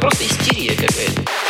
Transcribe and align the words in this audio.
просто 0.00 0.24
истерия 0.24 0.74
какая-то. 0.74 1.49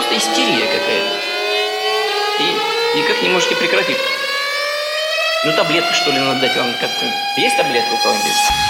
Просто 0.00 0.16
истерия 0.16 0.66
какая-то. 0.66 1.20
И 2.40 2.98
никак 2.98 3.22
не 3.22 3.28
можете 3.28 3.54
прекратить. 3.54 3.98
Ну, 5.44 5.52
таблетки, 5.52 5.92
что 5.92 6.10
ли, 6.10 6.18
надо 6.18 6.40
дать 6.40 6.56
вам 6.56 6.72
как-то. 6.80 7.06
Есть 7.36 7.56
таблетка 7.58 7.92
у 7.92 7.98
кого-нибудь? 7.98 8.69